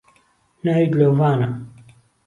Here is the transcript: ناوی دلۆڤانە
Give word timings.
ناوی 0.63 0.85
دلۆڤانە 0.91 1.49